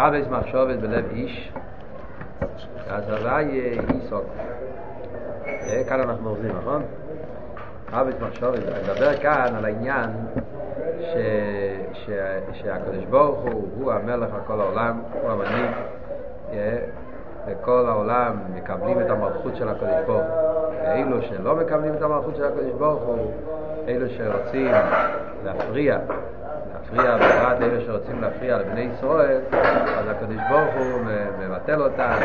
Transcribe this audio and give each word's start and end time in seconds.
רבס 0.00 0.26
מחשובת 0.30 0.76
בלב 0.76 1.04
איש, 1.10 1.52
אז 2.90 3.10
הוואי 3.10 3.78
איסוק. 3.94 4.24
כאן 5.88 6.00
אנחנו 6.00 6.28
עובדים, 6.28 6.52
נכון? 6.56 6.82
רבס 7.92 8.14
מחשובת, 8.20 8.58
אני 8.68 8.82
מדבר 8.82 9.16
כאן 9.16 9.54
על 9.56 9.64
העניין 9.64 10.10
ש... 11.00 11.14
ש... 11.92 12.10
שהקדוש 12.52 13.04
ברוך 13.10 13.40
הוא, 13.40 13.68
הוא 13.78 13.92
המלך 13.92 14.34
על 14.34 14.40
כל 14.46 14.60
העולם, 14.60 15.00
הוא 15.22 15.30
המנהיג, 15.30 15.70
וכל 17.46 17.84
העולם 17.88 18.36
מקבלים 18.54 19.00
את 19.00 19.10
המלכות 19.10 19.56
של 19.56 19.68
הקדוש 19.68 20.04
ברוך 20.06 20.22
הוא. 20.22 20.50
ואילו 20.84 21.22
שלא 21.22 21.56
מקבלים 21.56 21.94
את 21.94 22.02
המלכות 22.02 22.36
של 22.36 22.44
הקדוש 22.44 22.72
ברוך 22.78 23.02
הוא, 23.02 23.32
אלו 23.88 24.06
שרוצים 24.08 24.72
להפריע 25.44 25.98
להפריע, 26.92 27.16
בפרט 27.16 27.62
אלה 27.62 27.80
שרוצים 27.86 28.20
להפריע 28.22 28.58
לבני 28.58 28.80
ישראל, 28.80 29.40
אז 29.98 30.08
הקדוש 30.08 30.36
ברוך 30.50 30.74
הוא 30.74 31.00
מבטל 31.38 31.82
אותם, 31.82 32.18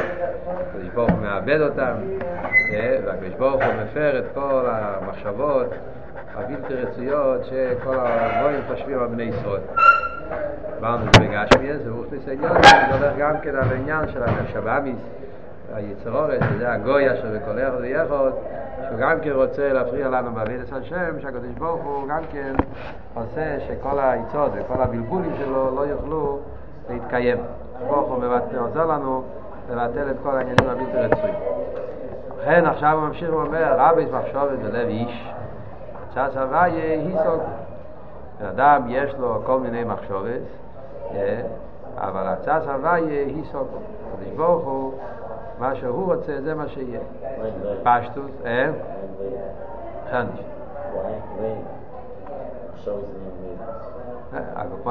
הקדוש 0.47 0.89
ברוך 0.93 1.11
הוא 1.11 1.19
מאבד 1.19 1.61
אותם, 1.61 1.93
אה, 2.73 2.97
והקדוש 3.05 3.33
ברוך 3.37 3.63
הוא 3.63 3.73
מפר 3.83 4.19
את 4.19 4.25
כל 4.33 4.65
המחשבות 4.67 5.67
הבלתי 6.35 6.73
רצויות 6.73 7.45
שכל 7.45 7.95
הגויים 7.99 8.61
חושבים 8.67 8.99
על 8.99 9.07
בני 9.07 9.23
ישראל. 9.23 9.61
דיברנו 10.75 11.03
זה 11.03 11.19
בגשמי, 11.19 11.77
זה 11.77 11.89
אוכניס 11.89 12.27
העניין, 12.27 12.51
זה 12.63 12.95
מדבר 12.95 13.11
גם 13.17 13.39
כן 13.41 13.55
על 13.55 13.69
העניין 13.71 14.07
של 14.13 14.23
השבאמיס, 14.23 14.99
היצרורת, 15.73 16.39
שזה 16.49 16.73
הגוי 16.73 17.13
אשר 17.13 17.27
בכל 17.35 17.59
אחד 17.59 17.81
ויחוד, 17.81 18.33
שהוא 18.87 18.99
גם 18.99 19.19
כן 19.19 19.31
רוצה 19.31 19.73
להפריע 19.73 20.09
לנו 20.09 20.31
בעבידת 20.31 20.73
השם, 20.73 21.19
שהקדוש 21.19 21.51
ברוך 21.57 21.81
הוא 21.83 22.07
גם 22.07 22.21
כן 22.31 22.53
עושה 23.13 23.59
שכל 23.59 23.99
העצות 23.99 24.51
וכל 24.55 24.81
הבלבולים 24.81 25.31
שלו 25.37 25.75
לא 25.75 25.81
יוכלו 25.81 26.39
להתקיים. 26.89 27.37
ברוך 27.87 28.09
הוא 28.09 28.23
עוזר 28.57 28.85
לנו 28.85 29.23
לבטל 29.71 30.11
את 30.11 30.15
כל 30.23 30.29
העניינים 30.29 30.69
הבלתי 30.69 30.97
רצויים. 30.97 31.35
לכן 32.41 32.65
עכשיו 32.65 32.97
הוא 32.99 33.07
ממשיך 33.07 33.29
ואומר, 33.33 33.75
רבי 33.77 34.05
מחשובת 34.05 34.59
בלב 34.59 34.87
איש, 34.87 35.31
צ'ס 36.13 36.37
הוויה 36.37 36.83
היסוג. 36.83 37.41
בן 38.39 38.45
אדם 38.45 38.81
יש 38.87 39.15
לו 39.19 39.41
כל 39.45 39.59
מיני 39.59 39.83
מחשובת, 39.83 40.41
אבל 41.97 42.27
הצס 42.27 42.67
הוויה 42.67 43.25
היסוג. 43.25 43.67
הקדוש 44.13 44.33
ברוך 44.35 44.65
הוא 44.65 44.93
מה 45.59 45.75
שהוא 45.75 46.13
רוצה 46.13 46.41
זה 46.41 46.55
מה 46.55 46.67
שיהיה. 46.67 46.99
פשטוס, 47.83 48.31
אה? 48.45 48.71
חנש. 50.11 50.39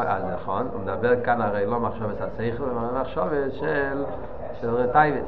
אז 0.04 0.24
נכון, 0.34 0.68
הוא 0.72 0.80
מדבר 0.80 1.24
כאן 1.24 1.40
הרי 1.40 1.66
לא 1.66 1.80
מחשבת 1.80 2.20
השכל, 2.20 2.64
אלא 2.64 3.00
מחשבת 3.00 3.52
של 4.60 4.74
רטייבס. 4.74 5.24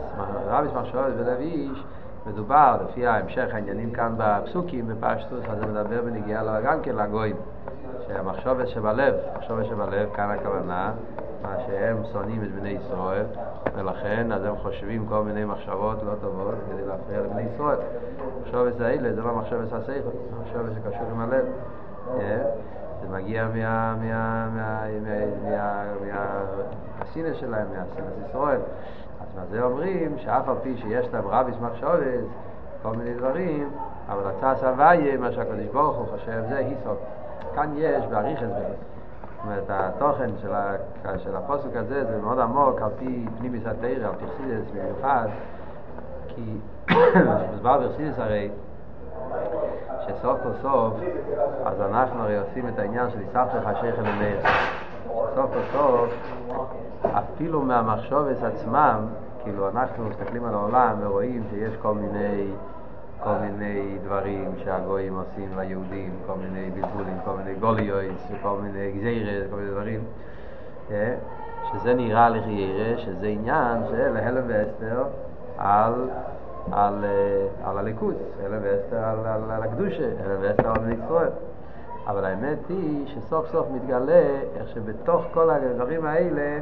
רביס 0.46 0.72
מחשבת 0.72 1.12
בלב 1.12 1.38
איש 1.38 1.84
מדובר, 2.26 2.76
לפי 2.84 3.06
ההמשך 3.06 3.46
העניינים 3.52 3.90
כאן 3.90 4.14
בפסוקים 4.16 4.88
בפשטוס, 4.88 5.44
אז 5.50 5.58
זה 5.58 5.66
מדבר 5.66 6.02
בנגיעה 6.02 6.60
גם 6.60 6.80
כן 6.82 6.96
לגויים. 6.96 7.36
שהמחשבת 8.08 8.68
שבלב, 8.68 9.14
מחשבת 9.36 9.64
שבלב, 9.66 10.08
כאן 10.14 10.30
הכוונה, 10.30 10.92
מה 11.42 11.54
שהם 11.66 11.96
שונאים 12.12 12.42
את 12.42 12.52
בני 12.60 12.68
ישראל, 12.68 13.26
ולכן 13.74 14.32
אז 14.32 14.44
הם 14.44 14.56
חושבים 14.56 15.06
כל 15.08 15.22
מיני 15.22 15.44
מחשבות 15.44 16.02
לא 16.02 16.12
טובות 16.20 16.54
כדי 16.70 16.86
להפריע 16.86 17.20
לבני 17.20 17.42
ישראל. 17.42 17.78
מחשבת 18.42 18.80
האלה 18.80 19.12
זה 19.14 19.22
לא 19.22 19.34
מחשבת 19.34 19.72
השכל, 19.72 19.92
זה 19.92 20.36
מחשבת 20.42 20.72
שקשור 20.74 21.06
עם 21.10 21.20
הלב. 21.20 21.44
זה 23.02 23.08
מגיע 23.12 23.48
מהסינס 26.98 27.36
שלהם, 27.36 27.66
מהסינס 27.68 28.28
ישראל. 28.28 28.60
אז 29.20 29.26
מה 29.36 29.42
זה 29.50 29.62
אומרים 29.62 30.18
שאף 30.18 30.48
על 30.48 30.56
פי 30.62 30.76
שיש 30.76 31.06
להם 31.12 31.26
רביס 31.26 31.56
מחשבת, 31.60 32.24
כל 32.82 32.96
מיני 32.96 33.14
דברים, 33.14 33.70
אבל 34.08 34.22
הצעס 34.30 34.62
הוויה, 34.62 35.16
מה 35.16 35.32
שהקדוש 35.32 35.66
ברוך 35.72 35.96
הוא 35.96 36.06
חושב, 36.06 36.42
זה 36.48 36.56
היסוק. 36.56 36.98
כאן 37.54 37.72
יש 37.76 38.04
באריך 38.06 38.42
הסבר. 38.42 38.95
אומרת, 39.46 39.64
התוכן 39.68 40.30
של, 40.42 40.54
ה, 40.54 40.74
של 41.18 41.36
הפוסק 41.36 41.76
הזה 41.76 42.04
זה 42.04 42.18
מאוד 42.22 42.38
עמוק 42.38 42.82
על 42.82 42.90
פי 42.98 43.26
פנימיס 43.38 43.66
התרא, 43.66 44.08
על 44.08 44.14
פי 44.18 44.24
חסידס 44.26 44.70
במיוחד, 44.70 45.28
כי 46.28 46.56
מוסבר 47.50 47.80
בחסידס 47.80 48.18
הרי 48.18 48.50
שסוף 50.00 50.38
כל 50.42 50.48
סוף, 50.62 50.94
אז 51.64 51.80
אנחנו 51.80 52.22
הרי 52.22 52.38
עושים 52.38 52.68
את 52.68 52.78
העניין 52.78 53.10
של 53.10 53.20
יספך 53.20 53.66
השכל 53.66 54.02
למאיר. 54.02 54.40
סוף 55.34 55.50
כל 55.50 55.60
סוף, 55.72 56.10
אפילו 57.04 57.62
מהמחשובס 57.62 58.42
עצמם, 58.42 59.06
כאילו 59.42 59.68
אנחנו 59.68 60.04
מסתכלים 60.08 60.44
על 60.44 60.54
העולם 60.54 60.96
ורואים 61.00 61.42
שיש 61.50 61.76
כל 61.82 61.94
מיני 61.94 62.50
כל 63.22 63.34
מיני 63.40 63.98
דברים 64.04 64.52
שהגויים 64.64 65.16
עושים 65.16 65.58
ליהודים, 65.58 66.10
כל 66.26 66.32
מיני 66.34 66.70
בלבולים, 66.70 67.18
כל 67.24 67.36
מיני 67.36 67.54
גוליויס, 67.54 68.18
כל 68.42 68.56
מיני 68.62 68.92
גזירס, 68.92 69.50
כל 69.50 69.56
מיני 69.56 69.70
דברים, 69.70 70.00
שזה 71.72 71.94
נראה 71.94 72.28
לחיירה, 72.28 72.98
שזה 72.98 73.26
עניין 73.26 73.82
של 73.90 74.16
הלם 74.16 74.44
ואסתר 74.46 75.04
על, 75.58 75.92
על, 76.72 77.04
על 77.64 77.78
הליכוד, 77.78 78.14
הלם 78.44 78.58
ואסתר 78.62 79.04
על, 79.04 79.26
על, 79.26 79.50
על 79.50 79.62
הקדושה, 79.62 80.08
הלם 80.24 80.36
ואסתר 80.40 80.68
על 80.68 80.78
בני 80.78 80.94
ישראל. 81.04 81.30
אבל 82.06 82.24
האמת 82.24 82.58
היא 82.68 83.06
שסוף 83.06 83.52
סוף 83.52 83.66
מתגלה 83.74 84.22
איך 84.56 84.68
שבתוך 84.68 85.24
כל 85.34 85.50
הדברים 85.50 86.04
האלה, 86.04 86.58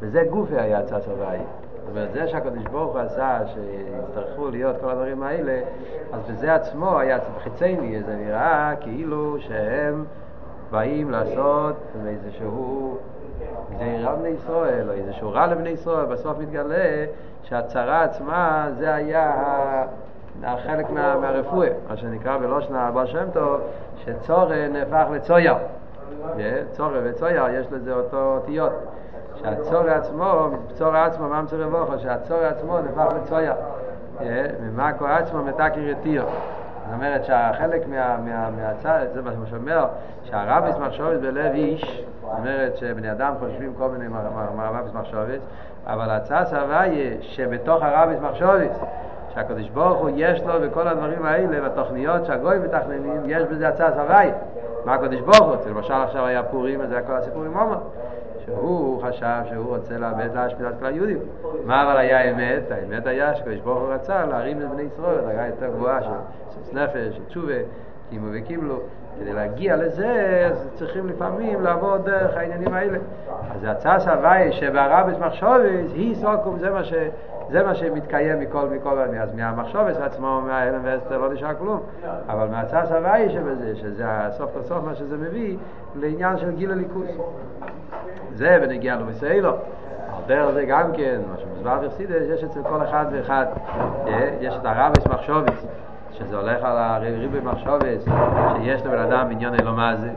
וזה 0.00 0.24
גופי 0.30 0.58
היה 0.58 0.82
צץ 0.82 1.08
הבית. 1.08 1.48
זאת 1.84 1.90
אומרת, 1.90 2.12
זה 2.12 2.28
שהקדוש 2.28 2.64
ברוך 2.72 2.92
הוא 2.92 3.00
עשה, 3.00 3.38
שיצטרכו 3.46 4.50
להיות 4.50 4.76
כל 4.80 4.90
הדברים 4.90 5.22
האלה, 5.22 5.60
אז 6.12 6.20
בזה 6.30 6.54
עצמו 6.54 6.98
היה 6.98 7.18
חיצייני, 7.42 8.02
זה 8.02 8.16
נראה 8.16 8.74
כאילו 8.80 9.36
שהם 9.40 10.04
באים 10.70 11.10
לעשות 11.10 11.76
איזשהו 12.06 12.98
גזירה 13.72 14.14
בני 14.14 14.28
ישראל, 14.28 14.88
או 14.88 14.94
איזשהו 14.94 15.32
רע 15.32 15.46
לבני 15.46 15.68
ישראל, 15.68 16.04
בסוף 16.06 16.38
מתגלה 16.38 17.04
שהצרה 17.42 18.02
עצמה 18.02 18.68
זה 18.78 18.94
היה 18.94 19.32
חלק 20.42 20.90
מה, 20.90 21.16
מהרפואה, 21.16 21.68
מה 21.88 21.96
שנקרא 21.96 22.38
בלושנה 22.38 22.88
הבא 22.88 23.06
שם 23.06 23.26
טוב, 23.32 23.60
שצורן 24.04 24.72
נהפך 24.72 25.04
לצויר. 25.12 25.54
צורן 26.70 27.00
וצויר 27.04 27.44
יש 27.48 27.66
לזה 27.72 27.92
אותו 27.92 28.34
אותיות. 28.34 28.72
שהצור 29.42 29.88
עצמו, 29.88 30.48
צור 30.74 30.96
עצמו, 30.96 31.28
מה 31.28 31.42
מצור 31.42 31.58
רבוכו, 31.58 31.98
שהצור 31.98 32.38
עצמו 32.38 32.78
נפח 32.78 33.06
לצויה. 33.16 33.54
ממקו 34.60 35.06
עצמו 35.06 35.44
מתקר 35.44 35.80
יתיר. 35.80 36.24
זאת 36.24 36.92
אומרת 36.94 37.24
שהחלק 37.24 37.88
מה, 37.88 38.16
מה, 38.24 38.50
מהצד, 38.50 39.06
זה 39.14 39.22
מה 39.22 39.30
שאומר, 39.50 39.86
שהרביס 40.24 40.76
מחשבת 40.76 41.20
בלב 41.20 41.52
איש, 41.54 42.04
זאת 42.20 42.30
אומרת 42.38 42.76
שבני 42.76 43.12
אדם 43.12 43.34
חושבים 43.40 43.72
כל 43.78 43.88
מיני 43.88 44.08
מרביס 44.56 44.92
מחשבת, 44.94 45.40
אבל 45.86 46.10
הצעס 46.10 46.52
הוויה 46.52 47.16
שבתוך 47.20 47.82
הרביס 47.82 48.18
מחשבת, 48.20 48.70
שהקדוש 49.34 49.68
ברוך 49.68 49.98
הוא 49.98 50.10
יש 50.16 50.40
לו 50.40 50.52
בכל 50.60 50.88
הדברים 50.88 51.24
האלה, 51.24 51.68
בתוכניות 51.68 52.24
שהגויים 52.26 52.62
מתכננים, 52.62 53.22
יש 53.26 53.42
בזה 53.42 53.68
הצעס 53.68 53.94
הוויה. 53.94 54.34
מה 54.84 54.94
הקדוש 54.94 55.20
ברוך 55.20 55.48
הוא? 55.48 55.70
למשל 55.70 55.92
עכשיו 55.92 56.26
היה 56.26 56.42
פורים, 56.42 56.80
וזה 56.82 56.96
היה 56.96 57.06
כל 57.06 57.12
הסיפור 57.12 57.44
עם 57.44 57.56
עומר. 57.56 57.78
שהוא 58.44 59.02
חשב 59.02 59.40
שהוא 59.50 59.76
רוצה 59.76 59.98
לאבד 59.98 60.28
להשפיע 60.34 60.68
את 60.68 60.74
כל 60.80 60.86
היהודים. 60.86 61.18
מה 61.64 61.82
אבל 61.82 61.96
היה 61.96 62.20
האמת? 62.20 62.62
האמת 62.70 63.06
היה 63.06 63.34
שקדוש 63.34 63.60
ברוך 63.60 63.78
הוא 63.78 63.92
רצה 63.92 64.26
להרים 64.26 64.62
את 64.62 64.70
בני 64.70 64.82
ישראל 64.82 65.18
לדרגה 65.18 65.46
יותר 65.46 65.66
גבוהה 65.66 66.02
של 66.02 66.08
סוס 66.50 66.72
נפש, 66.72 67.16
של 67.16 67.24
תשובה, 67.24 67.54
קימו 68.10 68.26
וקיבלו. 68.32 68.78
כדי 69.20 69.32
להגיע 69.32 69.76
לזה, 69.76 70.48
אז 70.50 70.68
צריכים 70.74 71.08
לפעמים 71.08 71.62
לעבור 71.62 71.96
דרך 71.96 72.36
העניינים 72.36 72.74
האלה. 72.74 72.98
אז 73.54 73.64
הצעה 73.64 74.00
סבי 74.00 74.52
שבהרבס 74.52 75.18
מחשובס, 75.18 75.92
היא 75.94 76.14
סוקום, 76.14 76.58
זה 76.58 76.70
מה, 76.70 76.84
ש, 76.84 76.94
זה 77.50 77.62
מה 77.62 77.74
שמתקיים 77.74 78.40
מכל 78.40 78.66
מכל 78.66 78.98
עניין. 78.98 79.22
אז 79.22 79.34
מהמחשובס 79.34 79.96
עצמו, 79.96 80.40
מההלם 80.46 80.80
ואסתר 80.84 81.18
לא 81.18 81.32
נשאר 81.32 81.54
כלום. 81.54 81.80
אבל 82.28 82.48
מהצעה 82.48 82.86
סבי 82.86 83.30
שבזה, 83.30 83.76
שזה 83.76 84.04
הסוף 84.06 84.50
כל 84.54 84.62
סוף 84.62 84.84
מה 84.84 84.94
שזה 84.94 85.16
מביא, 85.16 85.56
לעניין 85.94 86.38
של 86.38 86.50
גיל 86.50 86.70
הליכוס. 86.70 87.10
זה 88.34 88.58
בנגיע 88.60 88.96
לבסיילו. 88.96 89.50
על 89.50 90.22
דרך 90.26 90.50
זה 90.50 90.64
גם 90.64 90.92
כן, 90.92 91.20
מה 91.30 91.38
שמוסבר 91.38 91.78
בחסידס, 91.86 92.22
יש 92.34 92.44
אצל 92.44 92.62
כל 92.62 92.82
אחד 92.82 93.04
ואחד, 93.12 93.46
יש 94.40 94.54
את 94.60 94.64
הרבס 94.64 95.06
מחשובס. 95.06 95.66
שזה 96.18 96.36
הולך 96.36 96.64
על 96.64 96.76
הריבי 96.78 97.40
מחשובס, 97.40 98.04
שיש 98.56 98.82
לבן 98.82 98.98
אדם 98.98 99.30
עניון 99.30 99.54
אלו 99.54 99.72
מה 99.72 99.96
זה. 99.96 100.10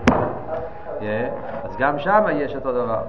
אז 1.63 1.77
גם 1.77 1.99
שם 1.99 2.23
יש 2.31 2.55
אותו 2.55 2.71
דבר. 2.71 3.01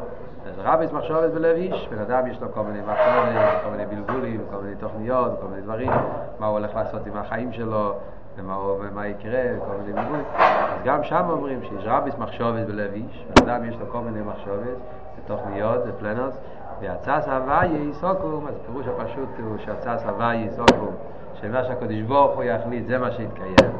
אז 0.49 0.55
רביס 0.59 0.93
מחשובס 0.93 1.31
בלב 1.35 1.57
איש, 1.57 1.89
בן 1.91 1.99
אדם 1.99 2.27
יש 2.27 2.41
לו 2.41 2.53
כל 2.53 2.63
מיני 2.63 2.81
מחשבות, 2.81 3.63
כל 3.65 3.71
מיני 3.71 3.87
בלבולים, 3.87 4.41
כל 4.51 4.57
מיני 4.57 4.77
תוכניות, 4.77 5.39
כל 5.41 5.47
מיני 5.47 5.63
דברים, 5.63 5.91
מה 6.39 6.47
הוא 6.47 6.59
הולך 6.59 6.75
לעשות 6.75 7.07
עם 7.07 7.17
החיים 7.17 7.53
שלו, 7.53 7.93
ומה, 8.37 8.59
ומה 8.59 9.07
יקרה, 9.07 9.43
כל 9.67 9.75
מיני 9.81 9.93
בלבולים. 9.93 10.25
אז 10.37 10.83
גם 10.85 11.05
שם 11.05 11.27
אומרים 11.31 11.61
שיש 11.63 11.85
רביס 11.87 12.19
מחשובס 12.19 12.65
בלב 12.67 12.93
איש, 12.93 13.27
בן 13.37 13.49
אדם 13.49 13.65
יש 13.65 13.77
לו 13.81 13.87
כל 13.93 13.99
מיני 13.99 14.21
מחשבות, 14.21 14.79
תוכניות, 15.27 15.81
פלנוס, 16.01 16.39
והצס 16.81 17.29
הוויה 17.29 17.65
יסוקום, 17.65 18.47
אז 18.49 18.55
הפירוש 18.63 18.87
הפשוט 18.87 19.29
הוא 19.39 19.59
שהצס 19.59 20.05
הוויה 20.07 20.35
יסוקום, 20.35 20.95
שמה 21.41 21.65
שהקדוש 21.65 22.01
ברוך 22.01 22.37
הוא 22.37 22.45
יחליט 22.45 22.87
זה 22.87 22.99
מה 22.99 23.11
שיתקיים. 23.11 23.71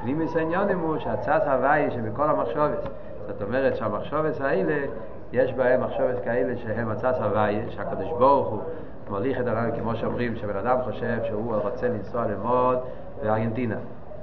פנימיס 0.00 0.36
העניונים 0.36 0.78
הוא 0.78 0.98
שהצס 0.98 1.42
הוויה 1.46 1.90
שבכל 1.90 2.30
המחשבת, 2.30 2.78
זאת 3.26 3.42
אומרת 3.42 3.76
שהמחשבת 3.76 4.40
האלה, 4.40 4.86
יש 5.32 5.52
בהם 5.52 5.80
מחשבת 5.84 6.24
כאלה 6.24 6.56
שהם 6.56 6.88
הצס 6.88 7.16
הוויה, 7.20 7.70
שהקדוש 7.70 8.10
ברוך 8.18 8.48
הוא 8.48 8.60
מוליך 9.10 9.40
את 9.40 9.46
העולם, 9.46 9.70
כמו 9.80 9.96
שאומרים, 9.96 10.36
שבן 10.36 10.56
אדם 10.56 10.78
חושב 10.84 11.18
שהוא 11.24 11.54
רוצה 11.56 11.88
לנסוע 11.88 12.24
ללמוד 12.26 12.78
בארגנטינה. 13.22 13.76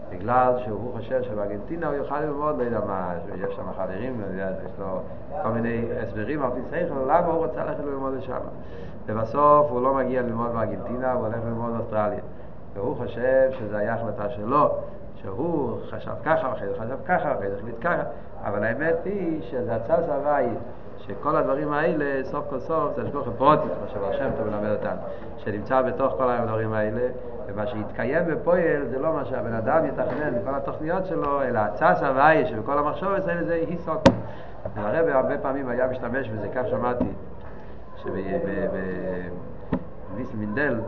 בגלל 0.09 0.53
שהוא 0.65 0.93
חושב 0.93 1.23
שבארגנטינה 1.23 1.87
הוא 1.87 1.95
יוכל 1.95 2.19
ללמוד, 2.19 2.57
לא 2.57 2.63
יודע 2.63 2.79
מה, 2.87 3.13
יש 3.35 3.55
שם 3.55 3.63
חברים, 3.77 4.21
לא 4.21 4.43
יש 4.43 4.79
לו 4.79 4.99
כל 5.43 5.49
מיני 5.49 5.85
הסברים 6.03 6.43
על 6.43 6.49
פי 6.51 6.59
שכל, 6.71 6.93
למה 7.07 7.27
הוא 7.27 7.45
רוצה 7.45 7.65
ללכת 7.65 7.83
ללמוד 7.83 8.13
לשם. 8.13 8.39
ובסוף 9.05 9.71
הוא 9.71 9.81
לא 9.81 9.93
מגיע 9.93 10.21
ללמוד 10.21 10.51
בארגנטינה, 10.53 11.13
הוא 11.13 11.25
הולך 11.25 11.39
ללמוד 11.45 11.73
באוסטרליה. 11.73 12.19
והוא 12.75 12.95
חושב 12.95 13.49
שזו 13.59 13.77
הייתה 13.77 13.93
החלטה 13.93 14.29
שלו, 14.29 14.69
שהוא 15.21 15.77
חשב 15.89 16.11
ככה, 16.25 16.49
ואחרי 16.49 16.67
זה 16.67 16.75
חשב 16.75 16.97
ככה, 17.05 17.29
ואחרי 17.29 17.49
זה 17.49 17.55
החליט 17.57 17.75
ככה, 17.81 18.03
אבל 18.43 18.63
האמת 18.63 18.95
היא 19.05 19.41
שזה 19.41 19.75
הצד 19.75 20.09
הוואי, 20.09 20.49
שכל 20.97 21.35
הדברים 21.35 21.73
האלה, 21.73 22.23
סוף 22.23 22.45
כל 22.49 22.59
סוף, 22.59 22.95
זה 22.95 23.01
השגוח 23.01 23.27
פרוטי, 23.37 23.61
כמו 23.61 23.87
שבר 23.93 24.17
שם 24.17 24.29
טוב 24.37 24.47
מלמד 24.47 24.71
אותנו, 24.71 25.01
שנמצא 25.37 25.81
בתוך 25.81 26.13
כל 26.17 26.29
הדברים 26.29 26.73
האלה, 26.73 27.07
ומה 27.47 27.67
שיתקיים 27.67 28.23
בפועל 28.27 28.85
זה 28.89 28.99
לא 28.99 29.13
מה 29.13 29.25
שהבן 29.25 29.53
אדם 29.53 29.85
יתכנן 29.85 30.33
מכל 30.41 30.55
התוכניות 30.55 31.05
שלו, 31.05 31.43
אלא 31.43 31.59
הצס 31.59 32.03
הוואי 32.03 32.45
שבכל 32.45 32.77
המחשבת 32.77 33.27
האלה 33.27 33.43
זה 33.43 33.53
היסוק. 33.53 34.01
הרב 34.75 35.07
הרבה 35.07 35.37
פעמים 35.37 35.69
היה 35.69 35.87
משתמש 35.87 36.29
בזה, 36.29 36.47
כך 36.55 36.67
שמעתי, 36.69 37.05
שבניסל 38.03 39.07
מינדל 40.37 40.79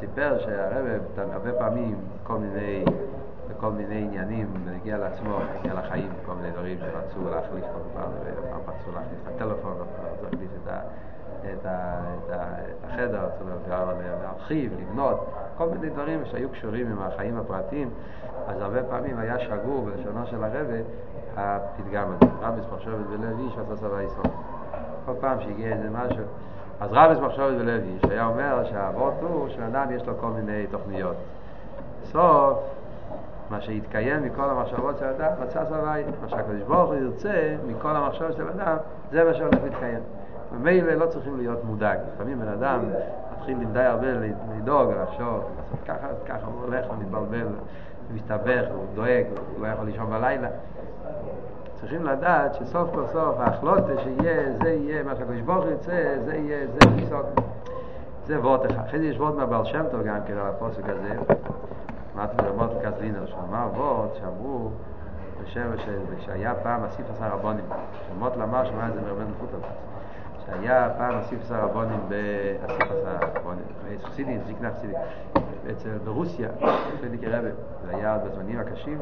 סיפר 0.00 0.38
שהרב 0.38 0.86
הרבה 1.16 1.52
פעמים 1.52 1.96
כל 2.22 2.38
מיני 2.38 2.84
בכל 3.48 3.70
מיני 3.70 4.02
עניינים, 4.02 4.46
הגיע 4.76 4.98
לעצמו, 4.98 5.38
הגיע 5.58 5.74
לחיים, 5.74 6.08
כל 6.26 6.32
מיני 6.34 6.50
דברים 6.50 6.78
שרצו 6.78 7.30
להחליף 7.30 7.64
כל 7.64 7.80
פעם, 7.94 8.10
ופעם 8.20 8.60
רצו 8.60 8.90
להחליף 8.94 9.18
את 9.22 9.32
הטלפון, 9.34 9.72
רצו 9.72 10.22
להחליף 10.24 10.50
את, 10.62 10.68
ה, 10.68 10.80
את, 11.52 11.66
ה, 11.66 12.00
את, 12.26 12.30
ה, 12.30 12.44
את 12.62 12.84
החדר, 12.90 13.24
רצו 13.24 13.44
להרחיב, 14.22 14.72
לבנות, 14.80 15.28
כל 15.56 15.68
מיני 15.68 15.88
דברים 15.90 16.24
שהיו 16.24 16.48
קשורים 16.48 16.86
עם 16.86 17.02
החיים 17.02 17.36
הפרטיים, 17.38 17.90
אז 18.48 18.60
הרבה 18.60 18.82
פעמים 18.82 19.18
היה 19.18 19.38
שגור 19.38 19.84
בלשונו 19.84 20.26
של 20.26 20.44
הרבה 20.44 20.74
הפתגם 21.36 22.08
הזה, 22.08 22.32
רביס 22.40 22.64
מחשבת 22.74 23.06
בלב 23.06 23.38
איש 23.38 23.54
ועשה 23.56 23.76
סבא 23.76 24.02
ישראל. 24.02 24.34
כל 25.06 25.12
פעם 25.20 25.40
שהגיע 25.40 25.66
איזה 25.66 25.90
משהו, 25.90 26.24
אז 26.80 26.90
רביס 26.92 27.18
מחשבת 27.18 27.58
בלב 27.58 27.82
איש 27.82 28.10
היה 28.10 28.26
אומר 28.26 28.64
שהאבות 28.64 29.14
הוא 29.20 29.48
שאדם 29.48 29.86
יש 29.92 30.06
לו 30.06 30.12
כל 30.20 30.26
מיני 30.26 30.66
תוכניות. 30.70 31.16
בסוף 32.02 32.58
מה 33.50 33.60
שיתקיים 33.60 34.22
מכל 34.22 34.50
המחשבות 34.50 34.98
של 34.98 35.04
אדם, 35.04 35.32
מצא 35.42 35.64
סבי, 35.64 36.02
מה 36.22 36.28
שהקדוש 36.28 36.62
ברוך 36.68 36.90
הוא 36.90 36.94
ירצה 36.94 37.56
מכל 37.66 37.96
המחשבות 37.96 38.36
של 38.36 38.48
אדם, 38.48 38.76
זה 39.10 39.24
מה 39.24 39.34
שהולך 39.34 39.58
להתקיים. 39.64 40.00
ממילא 40.52 40.94
לא 40.94 41.06
צריכים 41.06 41.36
להיות 41.36 41.64
מודאג. 41.64 41.98
לפעמים 42.14 42.40
בן 42.40 42.48
אדם 42.48 42.80
מתחיל 43.36 43.58
למדי 43.58 43.82
הרבה 43.82 44.06
לדאוג, 44.56 44.90
לחשוב, 45.02 45.44
לעשות 45.56 45.80
ככה, 45.86 46.06
ככה 46.26 46.46
הוא 46.46 46.64
הולך, 46.64 46.86
הוא 46.86 46.96
מתבלבל, 47.00 47.46
הוא 47.46 48.14
מסתבך, 48.14 48.64
הוא 48.74 48.84
דואג, 48.94 49.24
הוא 49.56 49.66
לא 49.66 49.72
יכול 49.72 49.86
לישון 49.86 50.10
בלילה. 50.10 50.48
צריכים 51.82 52.04
לדעת 52.04 52.54
שסוף 52.54 52.90
כל 52.94 53.06
סוף 53.06 53.40
ההחלוטה 53.40 53.92
שיהיה, 54.02 54.52
זה 54.62 54.70
יהיה, 54.70 55.02
מה 55.02 55.16
שהקדוש 55.16 55.40
ברוך 55.40 55.64
הוא 55.64 55.70
ירצה, 55.70 56.14
זה 56.24 56.34
יהיה, 56.34 56.66
זה 56.66 56.78
יסוק. 56.96 57.26
זה 58.26 58.40
וורט 58.40 58.70
אחד. 58.70 58.84
אחרי 58.86 58.98
זה 58.98 59.06
יש 59.06 59.18
וורט 59.18 59.34
מהבעל 59.34 59.64
שם 59.64 59.84
טוב 59.90 60.02
גם 60.02 60.16
כן 60.26 60.32
על 60.32 60.46
הפוסק 60.46 60.88
הזה. 60.88 61.14
אמרתי 62.14 62.36
ברמות 62.36 62.70
קזלינר, 62.84 63.26
שהוא 63.26 63.40
אמר 63.48 63.68
וורט 63.74 64.10
שאמרו 64.14 64.70
בשם 65.42 65.70
שהיה 66.18 66.54
פעם 66.54 66.84
אסיף 66.84 67.06
עשר 67.10 67.28
רבונים. 67.28 67.64
שמות 68.08 68.36
למר 68.36 68.64
שמע 68.64 68.88
את 68.88 68.94
זה 68.94 69.00
מרבן 69.00 69.24
מפוטר. 69.30 69.58
שהיה 70.46 70.90
פעם 70.98 71.18
אסיף 71.18 71.40
עשר 71.42 71.60
רבונים 71.64 72.00
באסיף 72.08 72.82
עשר 72.82 73.40
רבונים. 73.40 73.64
חסידי, 74.02 74.38
זיקנה 74.46 74.70
חסידי. 74.70 74.94
אצל 75.70 75.90
ברוסיה, 76.04 76.48
פרידיקי 77.00 77.26
רבי. 77.26 77.48
זה 77.86 77.96
היה 77.96 78.18
בזמנים 78.18 78.58
הקשים. 78.60 78.98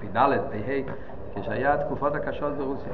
פ"ד, 0.00 0.38
פ"ה, 0.50 0.92
כשהיה 1.40 1.74
התקופות 1.74 2.14
הקשות 2.14 2.52
ברוסיה. 2.52 2.92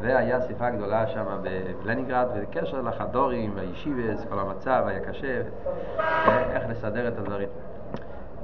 והיה 0.00 0.40
שיחה 0.42 0.70
גדולה 0.70 1.06
שם 1.06 1.24
בפלנינגרד, 1.42 2.26
ובקשר 2.34 2.80
לחדורים, 2.82 3.58
הישיבס, 3.58 4.24
כל 4.28 4.38
המצב 4.38 4.84
היה 4.86 5.00
קשה, 5.00 5.42
איך 6.52 6.64
לסדר 6.68 7.08
את 7.08 7.18
הדברים. 7.18 7.48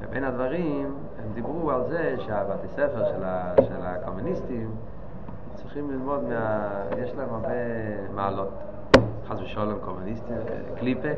ובין 0.00 0.24
הדברים, 0.24 0.94
הם 1.18 1.32
דיברו 1.34 1.70
על 1.70 1.82
זה 1.88 2.14
שהבתי 2.18 2.68
ספר 2.68 3.04
של, 3.04 3.24
ה, 3.24 3.54
של 3.56 3.82
הקומוניסטים 3.82 4.70
צריכים 5.54 5.90
ללמוד 5.90 6.22
מה... 6.22 6.68
יש 6.98 7.14
להם 7.14 7.28
הרבה 7.34 7.48
מעלות. 8.14 8.50
חס 9.28 9.40
ושלום 9.40 9.78
קומוניסטים, 9.84 10.36
קליפה, 10.78 11.08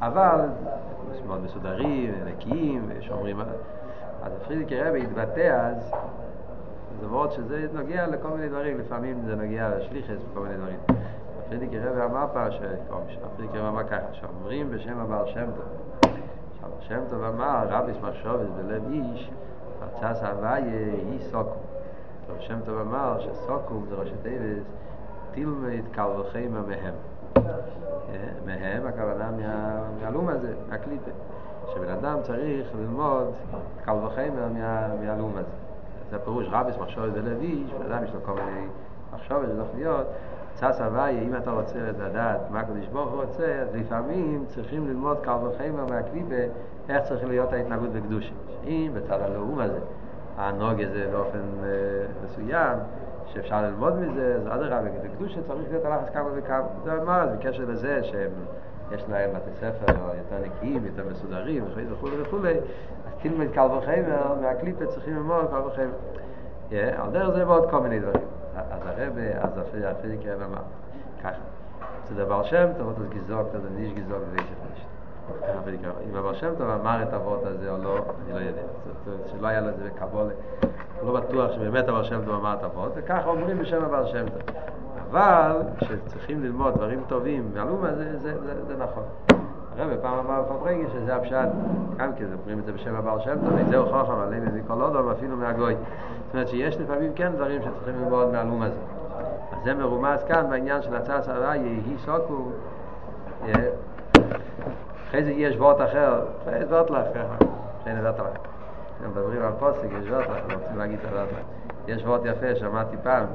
אבל 0.00 0.40
מאוד 1.26 1.44
מסודרים, 1.44 2.14
נקיים, 2.26 2.90
שומרים... 3.00 3.40
אז 4.22 4.32
פרידיקי 4.46 4.80
רבי 4.82 5.02
התבטא 5.02 5.70
אז 5.70 5.76
זה 7.00 7.06
וורד 7.06 7.32
שזה 7.32 7.66
נוגע 7.72 8.06
לכל 8.06 8.28
מיני 8.28 8.48
דברים, 8.48 8.78
לפעמים 8.78 9.22
זה 9.26 9.36
נוגע 9.36 9.68
לשליחס 9.68 10.16
וכל 10.30 10.40
מיני 10.40 10.56
דברים. 10.56 10.78
פרידיקי 11.48 11.78
רבי 11.78 12.02
אמר 12.02 12.26
פעם, 12.32 12.50
פרידיקי 13.36 13.58
רבי 13.58 13.68
אמר 13.68 13.84
ככה, 13.84 14.12
שאומרים 14.12 14.70
בשם 14.70 14.98
הבעל 14.98 15.26
שם 15.26 15.46
טוב. 15.56 16.10
שהבעל 16.60 16.80
שם 16.80 17.00
טוב 17.10 17.22
אמר, 17.24 17.66
רבי 17.68 17.92
סמכשובס 18.00 18.48
בלב 18.56 18.82
איש, 18.90 19.30
הרצס 19.82 20.22
הוויה 20.22 20.54
היא 20.54 21.20
סוקום. 21.20 21.62
רבי 22.30 22.42
שם 22.42 22.58
טוב 22.64 22.78
אמר 22.78 23.20
שסוקום 23.20 23.86
זה 23.88 23.94
ראשי 23.94 24.14
תיבס, 24.22 24.64
תלמד 25.34 25.82
קל 25.92 26.08
וחיימה 26.20 26.60
מהם. 26.60 26.94
מהם 28.46 28.86
הכוונה 28.86 29.30
מהלום 30.00 30.28
הזה, 30.28 30.54
מהקליפה. 30.68 31.10
שבן 31.74 31.88
אדם 31.88 32.18
צריך 32.22 32.66
ללמוד 32.78 33.32
קל 33.84 33.94
וחיימה 34.06 34.48
מהלום 35.00 35.32
הזה. 35.36 35.48
זה 36.10 36.18
פירוש 36.18 36.46
רביס 36.50 36.76
מחשבת 36.78 37.12
בלב 37.12 37.40
איש, 37.40 37.70
ואדם 37.80 38.04
יש 38.04 38.10
לו 38.14 38.20
כל 38.24 38.32
מיני 38.32 38.66
מחשבת 39.14 39.48
ותוכניות, 39.54 40.06
צס 40.54 40.80
הוויה, 40.80 41.22
אם 41.22 41.36
אתה 41.36 41.50
רוצה 41.50 41.78
לדעת 41.78 42.40
מה 42.50 42.60
הקדוש 42.60 42.86
ברוך 42.86 43.10
הוא 43.10 43.22
רוצה, 43.22 43.62
אז 43.62 43.68
לפעמים 43.74 44.44
צריכים 44.46 44.88
ללמוד 44.88 45.18
קל 45.20 45.36
וחיימה 45.42 45.84
מהקליפה, 45.84 46.34
איך 46.88 47.02
צריך 47.02 47.24
להיות 47.24 47.52
ההתנהגות 47.52 47.90
בקדושה. 47.92 48.32
אם 48.64 48.90
בצד 48.94 49.20
הלאום 49.20 49.58
הזה, 49.58 49.78
הנוג 50.36 50.80
הזה 50.80 51.08
באופן 51.12 51.38
אה, 51.64 51.68
מסוים, 52.24 52.78
שאפשר 53.26 53.62
ללמוד 53.62 53.98
מזה, 53.98 54.36
אז 54.36 54.46
אדרבה, 54.46 54.90
בקדושה 55.04 55.42
צריך 55.42 55.68
להיות 55.70 55.84
הלחץ 55.84 56.12
כמה 56.12 56.28
וכמה. 56.34 56.66
זה 56.84 57.04
מה, 57.04 57.22
אז 57.22 57.30
בקשר 57.38 57.64
לזה 57.68 58.04
שהם... 58.04 58.30
יש 58.92 59.04
להם 59.08 59.30
בתי 59.30 59.50
ספר 59.60 59.92
יותר 59.92 60.46
נקיים, 60.46 60.86
יותר 60.86 61.02
מסודרים 61.10 61.64
וכו' 61.90 62.08
וכו', 62.20 62.38
אז 63.06 63.12
תלמד 63.22 63.50
קל 63.52 63.66
וחמר, 63.78 64.34
מהקליפה 64.40 64.86
צריכים 64.86 65.16
ללמוד 65.16 65.50
קל 65.50 65.60
וחמר. 65.66 67.00
על 67.02 67.10
דרך 67.10 67.34
זה 67.34 67.48
ועוד 67.48 67.70
כל 67.70 67.80
מיני 67.80 68.00
דברים. 68.00 68.24
אז 68.56 68.80
הרבה, 68.86 69.22
אז 69.40 69.50
הפיזיק 69.84 70.20
רב 70.26 70.42
אמר, 70.42 70.62
ככה, 71.20 71.30
זה 72.08 72.14
דבר 72.24 72.42
שם 72.42 72.66
טוב, 72.78 72.88
אז 72.88 73.08
גזוק, 73.08 73.48
אז 73.54 73.60
אני 73.66 73.84
איש 73.84 73.92
גזוק 73.92 74.18
ואיש 74.32 74.46
הפשט. 74.70 74.86
אם 76.10 76.16
הבר 76.16 76.34
שם 76.34 76.52
טוב 76.58 76.68
אמר 76.70 77.02
את 77.02 77.14
אבות 77.14 77.40
הזה 77.44 77.70
או 77.70 77.76
לא, 77.76 77.98
אני 78.24 78.32
לא 78.34 78.38
יודע. 78.38 78.62
שלא 79.26 79.48
היה 79.48 79.60
לו 79.60 79.68
את 79.68 79.76
זה. 79.76 79.88
לא 81.04 81.20
בטוח 81.20 81.52
שבאמת 81.52 81.88
הבר 81.88 82.02
שם 82.02 82.24
טוב 82.24 82.34
אמר 82.34 82.54
את 82.54 82.64
אבות, 82.64 82.92
וככה 82.94 83.28
אומרים 83.28 83.58
בשם 83.58 83.84
הבר 83.84 84.06
שם 84.06 84.24
טוב. 84.28 84.65
אבל 85.10 85.62
כשצריכים 85.78 86.42
ללמוד 86.42 86.74
דברים 86.74 87.00
טובים 87.08 87.50
מהלומה 87.54 87.94
זה, 87.94 88.18
זה, 88.18 88.34
זה, 88.40 88.64
זה 88.66 88.76
נכון. 88.76 89.02
הרב 89.78 89.96
פעם 90.02 90.18
אמר 90.18 90.42
בפברגי 90.42 90.84
שזה 90.92 91.16
הפשט, 91.16 91.48
גם 91.96 92.12
כי 92.16 92.24
אומרים 92.24 92.58
את 92.58 92.64
זה 92.64 92.72
בשם 92.72 92.94
הבעל 92.94 93.20
שם 93.20 93.34
טוב, 93.44 93.70
זהו 93.70 93.86
חוכם 93.86 94.12
מכל 94.54 94.82
אודום 94.82 95.10
אפילו 95.10 95.36
מהגוי. 95.36 95.74
זאת 96.26 96.34
אומרת 96.34 96.48
שיש 96.48 96.76
לפעמים 96.76 97.12
כן 97.14 97.32
דברים 97.32 97.62
שצריכים 97.62 98.02
ללמוד 98.02 98.32
מהלום 98.32 98.62
הזה. 98.62 98.76
אז 99.52 99.58
זה 99.64 99.74
מרומז 99.74 100.24
כאן 100.28 100.46
בעניין 100.50 100.82
של 100.82 100.96
הצעה 100.96 101.22
סערה, 101.22 101.56
יהי 101.56 101.96
סוקו. 102.04 102.50
אחרי 105.08 105.24
זה 105.24 105.30
יש 105.30 105.56
וורט 105.56 105.80
אחר, 105.80 106.20
זה 106.44 106.66
וורט 106.70 106.90
לך, 106.90 107.06
שאין 107.84 107.98
וורט 107.98 108.20
לך. 108.20 108.26
מדברים 109.10 109.42
על 109.42 109.52
פוסק, 109.58 109.88
יש 110.02 110.10
וורט 110.10 110.26
לך, 110.28 110.54
רוצים 110.54 110.78
להגיד 110.78 110.98
את 111.04 111.12
לך. 111.12 111.38
יש 111.88 112.04
וורט 112.04 112.20
יפה, 112.24 112.54
שמעתי 112.54 112.96
פעם, 113.02 113.26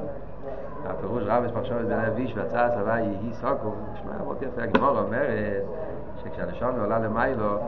הפירוש 0.86 1.22
רב 1.26 1.44
יש 1.44 1.52
מחשבת 1.52 1.84
בלב 1.84 2.16
איש 2.16 2.36
והצעה 2.36 2.66
הצבא 2.66 2.98
יהי 2.98 3.32
סוקו, 3.32 3.72
נשמע 3.92 4.12
מאוד 4.24 4.42
יפה, 4.42 4.62
הגמור 4.62 4.98
אומרת 4.98 5.62
שכשהנשום 6.22 6.80
עולה 6.80 6.98
למיילו 6.98 7.58